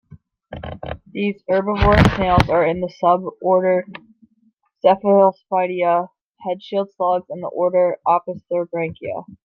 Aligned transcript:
These 1.11 1.43
herbivorous 1.47 2.15
snails 2.15 2.49
are 2.49 2.65
in 2.65 2.81
the 2.81 2.87
suborder 3.03 3.83
Cephalaspidea, 4.83 6.07
headshield 6.43 6.89
slugs, 6.95 7.29
and 7.29 7.43
the 7.43 7.49
order 7.49 7.99
Opisthobranchia. 8.07 9.25